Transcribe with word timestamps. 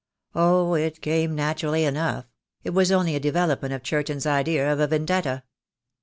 "Oh, 0.33 0.73
it 0.73 0.99
came 0.99 1.35
naturally 1.35 1.83
enough. 1.85 2.25
It 2.63 2.71
was 2.71 2.91
only 2.91 3.15
a 3.15 3.19
de 3.19 3.31
velopment 3.31 3.75
of 3.75 3.83
Churton's 3.83 4.25
idea 4.25 4.73
of 4.73 4.79
a 4.79 4.87
vendetta." 4.87 5.43